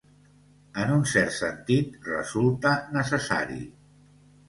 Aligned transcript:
En 0.83 0.93
un 0.93 1.03
cert 1.11 1.35
sentit, 1.35 2.01
resulta 2.09 2.75
necessari. 2.99 3.65